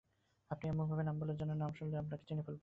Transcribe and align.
আপনি 0.51 0.69
এমনভাবে 0.69 1.03
নাম 1.03 1.19
বললেন, 1.19 1.37
যেন 1.37 1.51
নাম 1.53 1.71
শুনলেই 1.73 1.97
আমি 1.97 2.05
আপনাকে 2.05 2.25
চিনে 2.27 2.41
ফেলব। 2.41 2.59